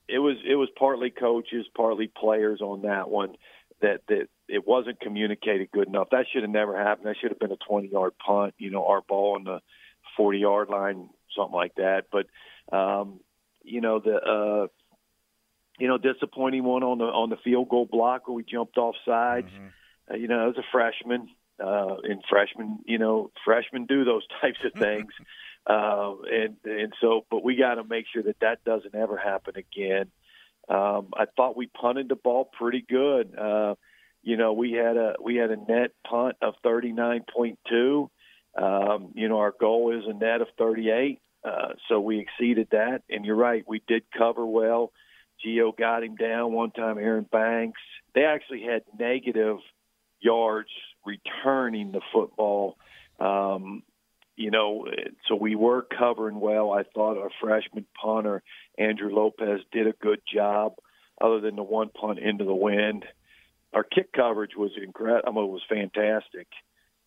it 0.09 0.19
was 0.19 0.37
it 0.47 0.55
was 0.55 0.69
partly 0.79 1.11
coaches, 1.11 1.67
partly 1.75 2.09
players 2.09 2.61
on 2.61 2.83
that 2.83 3.09
one 3.09 3.35
that 3.81 4.03
that 4.09 4.29
it 4.49 4.67
wasn't 4.67 5.01
communicated 5.01 5.71
good 5.73 5.89
enough. 5.89 6.09
That 6.11 6.27
should 6.31 6.43
have 6.43 6.51
never 6.51 6.77
happened. 6.77 7.07
That 7.07 7.17
should 7.21 7.31
have 7.31 7.39
been 7.39 7.53
a 7.53 7.69
20 7.69 7.89
yard 7.89 8.13
punt, 8.25 8.55
you 8.59 8.71
know, 8.71 8.87
our 8.87 9.01
ball 9.01 9.37
on 9.37 9.45
the 9.45 9.61
40 10.17 10.39
yard 10.39 10.69
line, 10.69 11.09
something 11.37 11.55
like 11.55 11.75
that. 11.77 12.07
But 12.13 12.27
um, 12.77 13.21
you 13.65 13.81
know 13.81 13.99
the. 13.99 14.17
uh 14.17 14.67
you 15.79 15.89
know, 15.89 15.97
disappointing 15.97 16.63
one 16.63 16.83
on 16.83 16.99
the 16.99 17.07
on 17.07 17.31
the 17.31 17.39
field 17.39 17.71
goal 17.71 17.89
block 17.91 18.29
where 18.29 18.35
we 18.35 18.45
jumped 18.45 18.77
off 18.77 18.97
sides. 19.07 19.47
Mm-hmm 19.47 19.69
uh, 20.11 20.17
you 20.17 20.29
know, 20.29 20.51
as 20.51 20.57
a 20.57 20.65
freshman, 20.73 21.29
uh, 21.63 21.97
and 22.05 22.23
freshmen, 22.29 22.79
you 22.87 22.99
know, 22.99 23.31
freshmen 23.45 23.87
do 23.87 24.05
those 24.05 24.27
types 24.41 24.59
of 24.65 24.73
things. 24.73 25.13
uh, 25.67 26.15
and, 26.31 26.57
and 26.65 26.93
so, 27.01 27.27
but 27.31 27.45
we 27.45 27.57
got 27.57 27.75
to 27.75 27.85
make 27.85 28.07
sure 28.13 28.23
that 28.23 28.41
that 28.41 28.65
doesn't 28.65 28.95
ever 28.95 29.17
happen 29.17 29.55
again. 29.57 30.07
Um, 30.69 31.09
I 31.15 31.25
thought 31.37 31.57
we 31.57 31.67
punted 31.67 32.09
the 32.09 32.17
ball 32.17 32.49
pretty 32.59 32.85
good. 32.89 33.37
Uh, 33.37 33.75
you 34.23 34.37
know, 34.37 34.53
we 34.53 34.73
had 34.73 34.97
a, 34.97 35.15
we 35.23 35.37
had 35.37 35.51
a 35.51 35.57
net 35.57 35.93
punt 36.09 36.37
of 36.43 36.55
39.2. 36.65 38.09
Um, 38.57 39.13
you 39.15 39.29
know, 39.29 39.39
our 39.39 39.55
goal 39.59 39.97
is 39.97 40.05
a 40.07 40.13
net 40.13 40.41
of 40.43 40.49
38. 40.59 41.21
Uh, 41.43 41.69
so 41.89 42.01
we 42.01 42.21
exceeded 42.21 42.69
that. 42.73 43.03
And 43.09 43.25
you're 43.25 43.37
right, 43.37 43.65
we 43.67 43.83
did 43.89 44.03
cover 44.17 44.45
well. 44.45 44.93
Geo 45.43 45.73
got 45.73 46.05
him 46.05 46.17
down 46.17 46.53
one 46.53 46.71
time, 46.71 46.99
Aaron 46.99 47.27
Banks. 47.31 47.81
They 48.15 48.25
actually 48.25 48.63
had 48.63 48.83
negative– 48.99 49.59
yards 50.21 50.71
returning 51.05 51.93
the 51.93 52.01
football. 52.13 52.77
Um, 53.19 53.83
you 54.37 54.51
know, 54.51 54.87
so 55.29 55.35
we 55.35 55.55
were 55.55 55.83
covering 55.83 56.41
well. 56.41 56.73
I 56.73 56.83
thought 56.83 57.19
our 57.19 57.31
freshman 57.41 57.85
punter 58.01 58.43
Andrew 58.79 59.15
Lopez 59.15 59.61
did 59.71 59.87
a 59.87 59.93
good 59.93 60.21
job, 60.33 60.77
other 61.21 61.41
than 61.41 61.57
the 61.57 61.63
one 61.63 61.91
punt 61.91 62.19
into 62.19 62.45
the 62.45 62.55
wind. 62.55 63.05
Our 63.75 63.85
kick 63.85 64.13
coverage 64.13 64.57
was 64.57 64.73
incredible. 64.83 65.45
It 65.45 65.51
was 65.51 65.63
fantastic. 65.69 66.49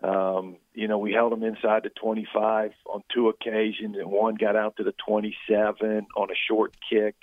Um, 0.03 0.57
you 0.73 0.87
know, 0.87 0.97
we 0.97 1.13
held 1.13 1.31
them 1.31 1.43
inside 1.43 1.83
the 1.83 1.89
25 1.89 2.71
on 2.85 3.03
two 3.13 3.29
occasions, 3.29 3.95
and 3.97 4.11
one 4.11 4.35
got 4.35 4.55
out 4.55 4.75
to 4.77 4.83
the 4.83 4.93
27 5.05 6.07
on 6.15 6.29
a 6.29 6.35
short 6.47 6.75
kick, 6.89 7.15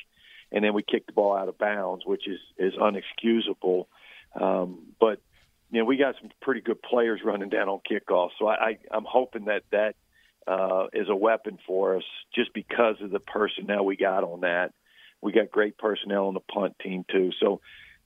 and 0.50 0.64
then 0.64 0.74
we 0.74 0.82
kicked 0.82 1.06
the 1.06 1.12
ball 1.12 1.36
out 1.36 1.48
of 1.48 1.58
bounds, 1.58 2.04
which 2.04 2.26
is 2.26 2.40
is 2.58 2.74
unexcusable. 2.74 3.86
Um, 4.34 4.94
but 4.98 5.20
you 5.70 5.80
know, 5.80 5.84
we 5.84 5.96
got 5.96 6.16
some 6.20 6.30
pretty 6.42 6.60
good 6.60 6.82
players 6.82 7.20
running 7.24 7.48
down 7.48 7.68
on 7.68 7.80
kickoff. 7.90 8.30
So 8.38 8.48
I, 8.48 8.54
I, 8.54 8.78
I'm 8.90 9.06
hoping 9.06 9.44
that 9.44 9.62
that 9.70 9.94
uh, 10.46 10.86
is 10.92 11.08
a 11.08 11.14
weapon 11.14 11.58
for 11.66 11.96
us 11.96 12.02
just 12.34 12.52
because 12.54 12.96
of 13.00 13.10
the 13.10 13.20
personnel 13.20 13.84
we 13.84 13.96
got 13.96 14.24
on 14.24 14.40
that. 14.40 14.72
We 15.22 15.32
got 15.32 15.50
great 15.50 15.78
personnel 15.78 16.26
on 16.26 16.34
the 16.34 16.40
punt 16.40 16.76
team 16.82 17.04
too. 17.10 17.30
So 17.40 17.60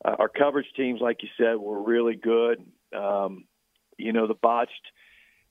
uh, 0.04 0.16
our 0.18 0.28
coverage 0.28 0.66
teams, 0.76 1.00
like 1.00 1.23
you 1.23 1.28
said, 1.38 1.56
were 1.56 1.83
really 1.83 2.16
good. 2.16 2.64
Um, 2.94 3.44
you 3.97 4.12
know, 4.12 4.26
the 4.26 4.35
botched 4.35 4.73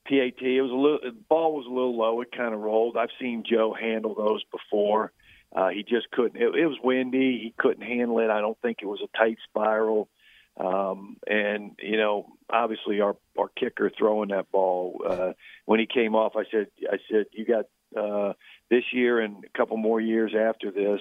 PAT, 0.06 0.40
it 0.40 0.60
was 0.62 0.70
a 0.70 0.74
little, 0.74 1.00
the 1.02 1.16
ball 1.28 1.54
was 1.54 1.66
a 1.66 1.72
little 1.72 1.96
low. 1.96 2.20
It 2.20 2.30
kind 2.36 2.54
of 2.54 2.60
rolled. 2.60 2.96
I've 2.96 3.08
seen 3.20 3.42
Joe 3.48 3.74
handle 3.78 4.14
those 4.14 4.42
before. 4.52 5.12
Uh, 5.54 5.68
he 5.68 5.82
just 5.82 6.10
couldn't. 6.10 6.36
It, 6.36 6.54
it 6.54 6.66
was 6.66 6.78
windy. 6.82 7.40
He 7.42 7.54
couldn't 7.56 7.86
handle 7.86 8.18
it. 8.18 8.30
I 8.30 8.40
don't 8.40 8.60
think 8.60 8.78
it 8.82 8.86
was 8.86 9.00
a 9.02 9.16
tight 9.16 9.38
spiral. 9.48 10.08
Um, 10.56 11.16
and 11.26 11.72
you 11.82 11.96
know, 11.96 12.26
obviously, 12.48 13.00
our 13.00 13.16
our 13.38 13.48
kicker 13.48 13.90
throwing 13.96 14.28
that 14.28 14.50
ball 14.52 15.00
uh, 15.08 15.32
when 15.64 15.80
he 15.80 15.86
came 15.86 16.14
off, 16.14 16.34
I 16.36 16.44
said, 16.50 16.68
I 16.90 16.98
said, 17.10 17.26
you 17.32 17.44
got 17.44 17.64
uh, 18.00 18.34
this 18.70 18.84
year 18.92 19.20
and 19.20 19.44
a 19.44 19.58
couple 19.58 19.76
more 19.76 20.00
years 20.00 20.32
after 20.38 20.70
this, 20.70 21.00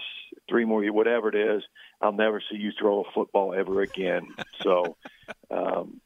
three 0.49 0.65
more 0.65 0.83
years, 0.83 0.93
whatever 0.93 1.29
it 1.29 1.35
is, 1.35 1.63
I'll 2.01 2.13
never 2.13 2.41
see 2.41 2.57
you 2.57 2.71
throw 2.79 3.01
a 3.01 3.11
football 3.13 3.53
ever 3.53 3.81
again. 3.81 4.27
so. 4.61 4.97
Um, 5.49 6.01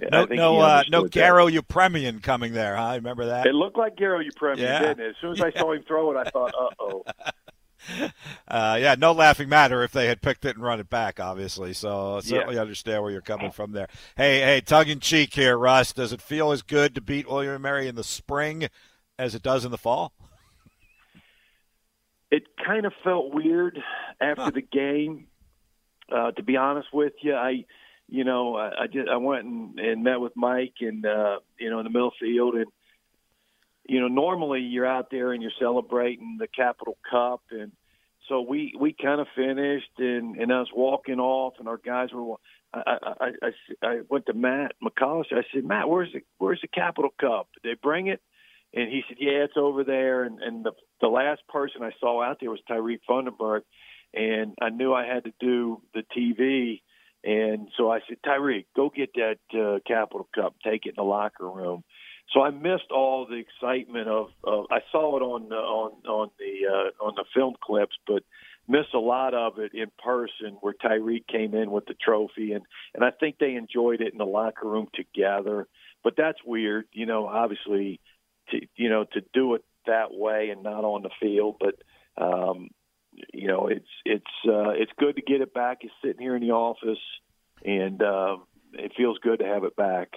no, 0.00 0.24
no, 0.24 0.58
uh, 0.58 0.82
no 0.88 1.04
Garo 1.04 1.48
Yepremian 1.50 2.22
coming 2.22 2.52
there. 2.52 2.76
Huh? 2.76 2.82
I 2.82 2.94
remember 2.96 3.26
that. 3.26 3.46
It 3.46 3.54
looked 3.54 3.76
like 3.76 3.94
Garo 3.96 4.28
Yepremian, 4.28 4.58
yeah. 4.58 4.80
didn't 4.80 5.00
it? 5.00 5.10
As 5.10 5.14
soon 5.20 5.32
as 5.32 5.40
I 5.40 5.52
saw 5.52 5.72
him 5.72 5.84
throw 5.86 6.10
it, 6.10 6.16
I 6.16 6.30
thought, 6.30 6.52
"Uh 6.58 6.70
oh." 6.80 7.04
Uh, 8.46 8.78
yeah, 8.80 8.94
no 8.96 9.12
laughing 9.12 9.48
matter 9.48 9.82
if 9.82 9.92
they 9.92 10.06
had 10.06 10.22
picked 10.22 10.44
it 10.44 10.56
and 10.56 10.64
run 10.64 10.80
it 10.80 10.88
back, 10.88 11.18
obviously. 11.18 11.72
So 11.72 12.20
certainly 12.22 12.56
yeah. 12.56 12.60
understand 12.60 13.02
where 13.02 13.10
you're 13.10 13.20
coming 13.20 13.50
from 13.50 13.72
there. 13.72 13.88
Hey, 14.16 14.40
hey, 14.40 14.60
tongue 14.60 14.88
in 14.88 15.00
cheek 15.00 15.34
here, 15.34 15.56
Russ. 15.56 15.92
Does 15.92 16.12
it 16.12 16.20
feel 16.22 16.52
as 16.52 16.62
good 16.62 16.94
to 16.94 17.00
beat 17.00 17.28
William 17.28 17.54
and 17.54 17.62
Mary 17.62 17.88
in 17.88 17.94
the 17.94 18.04
spring 18.04 18.68
as 19.18 19.34
it 19.34 19.42
does 19.42 19.64
in 19.64 19.70
the 19.70 19.78
fall? 19.78 20.12
It 22.30 22.44
kind 22.64 22.86
of 22.86 22.92
felt 23.02 23.34
weird 23.34 23.78
after 24.20 24.42
huh. 24.42 24.50
the 24.50 24.62
game. 24.62 25.26
Uh, 26.12 26.32
to 26.32 26.42
be 26.42 26.56
honest 26.56 26.88
with 26.92 27.14
you, 27.22 27.34
I 27.34 27.64
you 28.08 28.24
know, 28.24 28.56
I, 28.56 28.82
I 28.82 28.86
just 28.86 29.08
I 29.08 29.16
went 29.16 29.44
and, 29.44 29.78
and 29.78 30.04
met 30.04 30.20
with 30.20 30.32
Mike 30.36 30.74
and 30.80 31.04
uh, 31.04 31.38
you 31.58 31.70
know 31.70 31.78
in 31.78 31.84
the 31.84 31.90
middle 31.90 32.12
field 32.20 32.54
and 32.54 32.66
you 33.86 34.00
know 34.00 34.08
normally 34.08 34.60
you're 34.60 34.86
out 34.86 35.10
there 35.10 35.32
and 35.32 35.42
you're 35.42 35.52
celebrating 35.58 36.36
the 36.38 36.48
Capital 36.48 36.96
Cup 37.10 37.42
and 37.50 37.72
so 38.28 38.40
we 38.40 38.74
we 38.78 38.94
kind 38.94 39.20
of 39.20 39.26
finished 39.34 39.90
and 39.98 40.36
and 40.36 40.52
I 40.52 40.60
was 40.60 40.70
walking 40.74 41.20
off 41.20 41.54
and 41.58 41.68
our 41.68 41.78
guys 41.78 42.08
were 42.12 42.36
I 42.72 42.96
I 43.02 43.30
I, 43.42 43.86
I 43.86 44.00
went 44.08 44.26
to 44.26 44.34
Matt 44.34 44.72
McCollister 44.82 45.38
I 45.38 45.42
said 45.52 45.64
Matt 45.64 45.88
where's 45.88 46.12
the 46.12 46.20
where's 46.38 46.60
the 46.60 46.68
Capital 46.68 47.10
Cup? 47.20 47.48
Did 47.54 47.70
they 47.70 47.78
bring 47.80 48.08
it? 48.08 48.20
And 48.72 48.90
he 48.90 49.02
said 49.08 49.18
yeah 49.20 49.44
it's 49.44 49.56
over 49.56 49.84
there. 49.84 50.24
And 50.24 50.40
and 50.40 50.64
the 50.64 50.72
the 51.00 51.08
last 51.08 51.42
person 51.48 51.82
I 51.82 51.92
saw 52.00 52.22
out 52.22 52.38
there 52.40 52.50
was 52.50 52.60
Tyreek 52.68 53.00
Funderburk 53.08 53.62
and 54.14 54.54
I 54.60 54.70
knew 54.70 54.94
I 54.94 55.06
had 55.06 55.24
to 55.24 55.32
do 55.40 55.82
the 55.92 56.04
TV 56.16 56.80
and 57.24 57.68
so 57.78 57.90
I 57.90 58.00
said, 58.06 58.18
Tyreek, 58.24 58.66
go 58.76 58.90
get 58.94 59.10
that 59.14 59.38
uh, 59.58 59.78
Capital 59.86 60.28
Cup, 60.34 60.56
take 60.62 60.84
it 60.84 60.90
in 60.90 60.94
the 60.98 61.02
locker 61.02 61.48
room. 61.48 61.82
So 62.32 62.42
I 62.42 62.50
missed 62.50 62.90
all 62.90 63.26
the 63.26 63.36
excitement 63.36 64.08
of. 64.08 64.28
of 64.42 64.66
I 64.70 64.78
saw 64.90 65.16
it 65.16 65.22
on 65.22 65.48
the, 65.48 65.56
on 65.56 65.92
on 66.08 66.30
the 66.38 66.68
uh, 66.68 67.04
on 67.04 67.14
the 67.16 67.24
film 67.34 67.54
clips, 67.62 67.96
but 68.06 68.22
missed 68.66 68.94
a 68.94 68.98
lot 68.98 69.34
of 69.34 69.58
it 69.58 69.72
in 69.74 69.90
person 70.02 70.56
where 70.60 70.74
Tyreek 70.74 71.26
came 71.26 71.54
in 71.54 71.70
with 71.70 71.86
the 71.86 71.94
trophy, 71.94 72.52
and 72.52 72.64
and 72.94 73.04
I 73.04 73.10
think 73.10 73.36
they 73.38 73.54
enjoyed 73.54 74.00
it 74.00 74.12
in 74.12 74.18
the 74.18 74.24
locker 74.24 74.68
room 74.68 74.88
together. 74.94 75.68
But 76.02 76.14
that's 76.16 76.38
weird, 76.44 76.86
you 76.92 77.06
know. 77.06 77.26
Obviously, 77.26 78.00
to 78.50 78.60
you 78.76 78.88
know 78.88 79.04
to 79.12 79.20
do 79.32 79.54
it 79.54 79.64
that 79.86 80.12
way 80.12 80.48
and 80.50 80.62
not 80.62 80.84
on 80.84 81.02
the 81.02 81.10
field, 81.20 81.56
but 81.60 81.76
um, 82.22 82.70
you 83.32 83.48
know, 83.48 83.68
it's 83.68 83.88
it's 84.04 84.24
uh, 84.48 84.70
it's 84.70 84.92
good 84.98 85.16
to 85.16 85.22
get 85.22 85.40
it 85.40 85.54
back. 85.54 85.78
It's 85.82 85.92
sitting 86.02 86.20
here 86.20 86.36
in 86.36 86.42
the 86.42 86.52
office, 86.52 86.98
and 87.64 88.02
uh, 88.02 88.36
it 88.72 88.92
feels 88.96 89.18
good 89.18 89.40
to 89.40 89.46
have 89.46 89.64
it 89.64 89.76
back. 89.76 90.10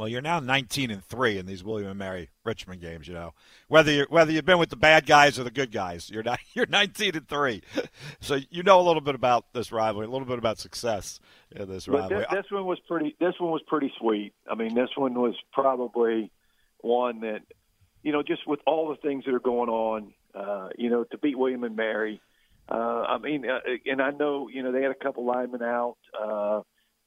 Well, 0.00 0.08
you're 0.08 0.22
now 0.22 0.40
19 0.40 0.90
and 0.90 1.04
three 1.04 1.36
in 1.36 1.44
these 1.44 1.62
William 1.62 1.90
and 1.90 1.98
Mary 1.98 2.30
Richmond 2.42 2.80
games. 2.80 3.06
You 3.06 3.14
know 3.14 3.34
whether 3.68 3.92
you 3.92 4.06
whether 4.08 4.32
you've 4.32 4.46
been 4.46 4.58
with 4.58 4.70
the 4.70 4.76
bad 4.76 5.04
guys 5.04 5.38
or 5.38 5.44
the 5.44 5.50
good 5.50 5.70
guys, 5.70 6.08
you're 6.08 6.22
not 6.22 6.40
you're 6.54 6.66
19 6.66 7.16
and 7.16 7.28
three, 7.28 7.62
so 8.20 8.38
you 8.48 8.62
know 8.62 8.80
a 8.80 8.86
little 8.86 9.02
bit 9.02 9.14
about 9.14 9.52
this 9.52 9.70
rivalry, 9.70 10.06
a 10.06 10.10
little 10.10 10.26
bit 10.26 10.38
about 10.38 10.58
success 10.58 11.20
in 11.54 11.68
this 11.68 11.86
but 11.86 12.00
rivalry. 12.00 12.26
This, 12.30 12.42
this 12.42 12.50
one 12.50 12.64
was 12.64 12.80
pretty. 12.88 13.14
This 13.20 13.34
one 13.38 13.52
was 13.52 13.62
pretty 13.66 13.92
sweet. 13.98 14.32
I 14.50 14.54
mean, 14.54 14.74
this 14.74 14.90
one 14.96 15.14
was 15.14 15.34
probably 15.52 16.32
one 16.80 17.20
that 17.20 17.42
you 18.02 18.12
know 18.12 18.22
just 18.22 18.46
with 18.46 18.60
all 18.66 18.88
the 18.88 18.96
things 18.96 19.26
that 19.26 19.34
are 19.34 19.38
going 19.38 19.68
on 19.68 20.14
uh, 20.34 20.68
you 20.76 20.90
know, 20.90 21.04
to 21.04 21.18
beat 21.18 21.38
William 21.38 21.64
and 21.64 21.76
Mary. 21.76 22.20
Uh, 22.68 22.74
I 22.74 23.18
mean, 23.18 23.48
uh, 23.48 23.58
and 23.86 24.00
I 24.00 24.10
know, 24.10 24.48
you 24.48 24.62
know, 24.62 24.72
they 24.72 24.82
had 24.82 24.92
a 24.92 24.94
couple 24.94 25.24
linemen 25.24 25.62
out. 25.62 25.96
Uh, 26.18 26.62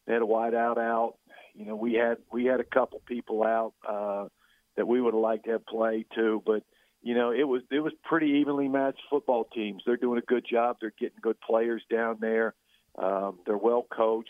they 0.06 0.14
had 0.14 0.22
a 0.22 0.26
wide 0.26 0.54
out 0.54 0.78
out. 0.78 1.16
You 1.56 1.66
know, 1.66 1.76
we 1.76 1.94
had 1.94 2.18
we 2.32 2.46
had 2.46 2.60
a 2.60 2.64
couple 2.64 3.02
people 3.06 3.44
out 3.44 3.74
uh, 3.88 4.28
that 4.76 4.88
we 4.88 5.00
would 5.00 5.14
have 5.14 5.22
liked 5.22 5.46
to 5.46 5.52
have 5.52 5.66
played 5.66 6.06
too, 6.16 6.42
but 6.46 6.64
you 7.02 7.14
know, 7.16 7.32
it 7.32 7.44
was 7.44 7.62
it 7.70 7.80
was 7.80 7.94
pretty 8.04 8.40
evenly 8.40 8.68
matched 8.68 9.02
football 9.10 9.48
teams. 9.54 9.84
They're 9.86 9.98
doing 9.98 10.20
a 10.20 10.26
good 10.26 10.46
job. 10.50 10.78
They're 10.80 10.94
getting 10.98 11.20
good 11.22 11.40
players 11.42 11.84
down 11.92 12.18
there. 12.22 12.56
Um, 12.98 13.40
they're 13.46 13.58
well 13.58 13.86
coached, 13.96 14.30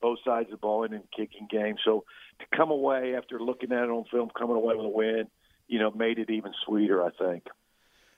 both 0.00 0.18
sides 0.24 0.46
of 0.46 0.52
the 0.52 0.56
ball 0.56 0.84
in 0.84 0.94
and 0.94 1.04
kicking 1.16 1.46
game. 1.50 1.76
So 1.84 2.04
to 2.40 2.56
come 2.56 2.70
away 2.70 3.14
after 3.14 3.38
looking 3.38 3.72
at 3.72 3.84
it 3.84 3.90
on 3.90 4.04
film, 4.10 4.30
coming 4.36 4.56
away 4.56 4.74
with 4.74 4.86
a 4.86 4.88
win, 4.88 5.26
you 5.68 5.78
know, 5.78 5.90
made 5.90 6.18
it 6.18 6.30
even 6.30 6.52
sweeter. 6.64 7.04
I 7.04 7.10
think. 7.10 7.44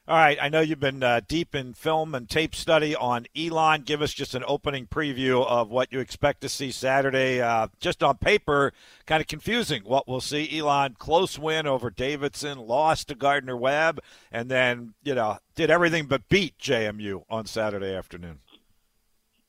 All 0.09 0.17
right, 0.17 0.39
I 0.41 0.49
know 0.49 0.61
you've 0.61 0.79
been 0.79 1.03
uh, 1.03 1.21
deep 1.27 1.53
in 1.53 1.75
film 1.75 2.15
and 2.15 2.31
tape 2.31 2.55
study 2.55 2.95
on 2.95 3.27
Elon. 3.37 3.83
Give 3.83 4.01
us 4.01 4.13
just 4.13 4.37
an 4.37 4.45
opening 4.47 4.87
preview 4.87 5.45
of 5.45 5.69
what 5.69 5.93
you 5.93 5.99
expect 5.99 6.43
to 6.43 6.49
see 6.49 6.71
Saturday. 6.71 7.41
Uh, 7.41 7.67
just 7.81 8.05
on 8.05 8.17
paper, 8.19 8.73
kind 9.07 9.21
of 9.21 9.27
confusing 9.27 9.83
what 9.83 10.07
we'll 10.07 10.21
see. 10.21 10.57
Elon, 10.57 10.95
close 10.97 11.41
win 11.41 11.67
over 11.67 11.91
Davidson, 11.91 12.57
lost 12.57 13.09
to 13.09 13.17
Gardner 13.17 13.57
Webb, 13.57 13.99
and 14.31 14.49
then, 14.49 14.95
you 15.03 15.17
know, 15.17 15.39
did 15.57 15.73
everything 15.73 16.07
but 16.07 16.29
beat 16.29 16.57
JMU 16.57 17.25
on 17.29 17.47
Saturday 17.47 17.93
afternoon. 17.93 18.39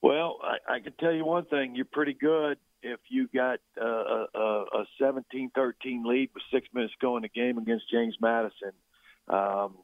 Well, 0.02 0.40
I, 0.42 0.78
I 0.78 0.80
can 0.80 0.94
tell 0.94 1.14
you 1.14 1.24
one 1.24 1.46
thing. 1.46 1.76
You're 1.76 1.86
pretty 1.86 2.14
good 2.14 2.58
if 2.82 3.00
you 3.10 3.28
got 3.32 3.60
uh, 3.80 4.26
a, 4.34 4.66
a 4.74 4.86
17-13 5.00 6.04
lead 6.04 6.32
with 6.34 6.42
six 6.52 6.68
minutes 6.74 6.94
to 6.94 7.06
go 7.06 7.16
in 7.16 7.22
the 7.22 7.30
game 7.30 7.60
against 7.60 7.92
James 7.92 8.16
Madison. 8.20 8.72
Um, 9.28 9.76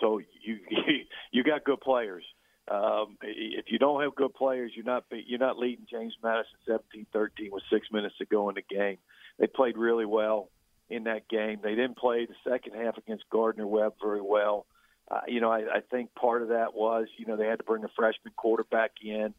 so 0.00 0.20
you 0.42 0.58
you 1.32 1.44
got 1.44 1.64
good 1.64 1.80
players. 1.80 2.24
Um, 2.70 3.16
if 3.22 3.66
you 3.68 3.78
don't 3.78 4.02
have 4.02 4.14
good 4.14 4.34
players, 4.34 4.72
you're 4.74 4.84
not 4.84 5.04
you're 5.10 5.38
not 5.38 5.58
leading 5.58 5.86
James 5.90 6.14
Madison 6.22 6.58
17-13 6.68 7.50
with 7.50 7.62
six 7.72 7.86
minutes 7.90 8.16
to 8.18 8.26
go 8.26 8.48
in 8.50 8.56
the 8.56 8.62
game. 8.62 8.98
They 9.38 9.46
played 9.46 9.78
really 9.78 10.04
well 10.04 10.50
in 10.90 11.04
that 11.04 11.28
game. 11.28 11.60
They 11.62 11.74
didn't 11.74 11.96
play 11.96 12.26
the 12.26 12.50
second 12.50 12.74
half 12.74 12.98
against 12.98 13.24
Gardner 13.30 13.66
Webb 13.66 13.94
very 14.02 14.20
well. 14.20 14.66
Uh, 15.10 15.20
you 15.26 15.40
know, 15.40 15.50
I, 15.50 15.60
I 15.76 15.80
think 15.90 16.14
part 16.14 16.42
of 16.42 16.48
that 16.48 16.74
was 16.74 17.06
you 17.16 17.26
know 17.26 17.36
they 17.36 17.46
had 17.46 17.58
to 17.58 17.64
bring 17.64 17.84
a 17.84 17.90
freshman 17.96 18.34
quarterback 18.36 18.92
in 19.02 19.32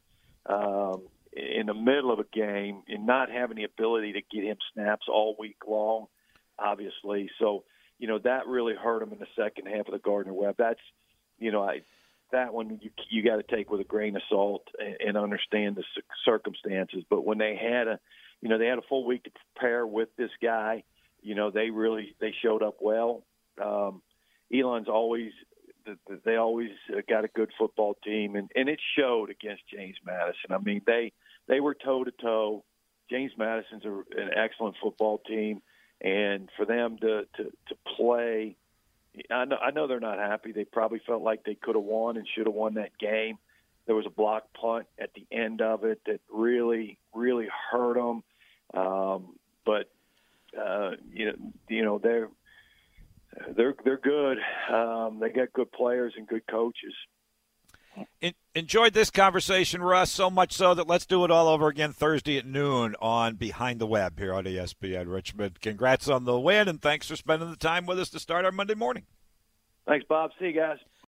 um, 0.47 1.03
in 1.33 1.67
the 1.67 1.73
middle 1.75 2.11
of 2.11 2.19
a 2.19 2.25
game 2.33 2.81
and 2.87 3.05
not 3.05 3.29
having 3.29 3.57
the 3.57 3.63
ability 3.63 4.13
to 4.13 4.21
get 4.21 4.43
him 4.43 4.57
snaps 4.73 5.05
all 5.07 5.35
week 5.37 5.57
long, 5.67 6.07
obviously. 6.57 7.29
So 7.39 7.63
you 7.99 8.07
know 8.07 8.17
that 8.19 8.47
really 8.47 8.73
hurt 8.73 9.01
them 9.01 9.11
in 9.11 9.19
the 9.19 9.27
second 9.35 9.67
half 9.67 9.87
of 9.87 9.91
the 9.93 9.99
Gardner 9.99 10.33
Webb. 10.33 10.55
That's 10.57 10.79
you 11.37 11.51
know 11.51 11.61
I 11.61 11.81
that 12.31 12.53
one 12.53 12.79
you 12.81 12.89
you 13.09 13.23
got 13.23 13.35
to 13.35 13.55
take 13.55 13.69
with 13.69 13.81
a 13.81 13.85
grain 13.85 14.15
of 14.15 14.21
salt 14.29 14.67
and, 14.79 14.95
and 15.05 15.17
understand 15.17 15.75
the 15.75 15.83
circumstances. 16.25 17.03
But 17.09 17.25
when 17.25 17.37
they 17.37 17.55
had 17.55 17.87
a 17.87 17.99
you 18.41 18.49
know 18.49 18.57
they 18.57 18.67
had 18.67 18.79
a 18.79 18.83
full 18.87 19.05
week 19.05 19.25
to 19.25 19.31
prepare 19.53 19.85
with 19.85 20.09
this 20.17 20.31
guy, 20.41 20.83
you 21.21 21.35
know 21.35 21.51
they 21.51 21.69
really 21.69 22.15
they 22.19 22.33
showed 22.41 22.63
up 22.63 22.77
well. 22.81 23.23
Um, 23.61 24.01
Elon's 24.53 24.87
always 24.87 25.31
they 26.23 26.35
always 26.35 26.69
got 27.09 27.25
a 27.25 27.29
good 27.29 27.51
football 27.57 27.97
team, 28.03 28.35
and 28.35 28.49
and 28.55 28.69
it 28.69 28.79
showed 28.97 29.29
against 29.29 29.63
James 29.67 29.97
Madison. 30.05 30.51
I 30.51 30.57
mean 30.59 30.81
they 30.87 31.11
they 31.47 31.59
were 31.59 31.75
toe 31.75 32.05
to 32.05 32.11
toe. 32.11 32.63
James 33.09 33.31
Madison's 33.37 33.85
a, 33.85 33.91
an 33.91 34.29
excellent 34.37 34.75
football 34.81 35.17
team 35.27 35.61
and 36.01 36.49
for 36.57 36.65
them 36.65 36.97
to 37.01 37.25
to 37.37 37.43
to 37.43 37.75
play. 37.97 38.55
I 39.31 39.45
know, 39.45 39.57
I 39.57 39.71
know 39.71 39.87
they're 39.87 39.99
not 39.99 40.19
happy. 40.19 40.51
They 40.51 40.65
probably 40.65 41.01
felt 41.05 41.23
like 41.23 41.43
they 41.43 41.55
could 41.55 41.75
have 41.75 41.83
won 41.83 42.15
and 42.15 42.27
should 42.27 42.45
have 42.45 42.55
won 42.55 42.75
that 42.75 42.97
game. 42.99 43.37
There 43.85 43.95
was 43.95 44.05
a 44.05 44.11
block 44.11 44.53
punt 44.53 44.85
at 44.99 45.09
the 45.15 45.25
end 45.35 45.61
of 45.61 45.83
it 45.83 45.99
that 46.05 46.21
really, 46.31 46.99
really 47.13 47.47
hurt 47.71 47.95
them. 47.95 48.23
Um, 48.79 49.35
but 49.65 49.89
uh, 50.57 50.91
you 51.11 51.25
know, 51.25 51.33
you 51.67 51.83
know 51.83 51.97
they're 51.97 52.29
they're 53.55 53.75
they're 53.83 53.97
good. 53.97 54.37
Um, 54.71 55.19
they 55.19 55.29
got 55.29 55.53
good 55.53 55.71
players 55.71 56.13
and 56.15 56.27
good 56.27 56.45
coaches 56.47 56.93
enjoyed 58.55 58.93
this 58.93 59.09
conversation, 59.09 59.81
Russ, 59.81 60.11
so 60.11 60.29
much 60.29 60.53
so 60.53 60.73
that 60.73 60.87
let's 60.87 61.05
do 61.05 61.23
it 61.23 61.31
all 61.31 61.47
over 61.47 61.67
again 61.67 61.93
Thursday 61.93 62.37
at 62.37 62.45
noon 62.45 62.95
on 63.01 63.35
Behind 63.35 63.79
the 63.79 63.87
Web 63.87 64.19
here 64.19 64.33
on 64.33 64.43
ESPN 64.43 65.11
Richmond. 65.11 65.61
Congrats 65.61 66.07
on 66.07 66.25
the 66.25 66.39
win, 66.39 66.67
and 66.67 66.81
thanks 66.81 67.07
for 67.07 67.15
spending 67.15 67.49
the 67.49 67.55
time 67.55 67.85
with 67.85 67.99
us 67.99 68.09
to 68.09 68.19
start 68.19 68.45
our 68.45 68.51
Monday 68.51 68.75
morning. 68.75 69.05
Thanks, 69.87 70.05
Bob. 70.07 70.31
See 70.39 70.47
you 70.47 70.53
guys. 70.53 70.77